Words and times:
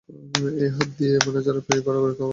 এই 0.63 0.69
হাত 0.69 0.89
দিয়েই 0.97 1.21
ম্যানেজারের 1.25 1.63
পায়ে 1.67 1.81
গড়াগড়ি 1.85 2.13
খাওয়া 2.13 2.21
লাগবে। 2.21 2.29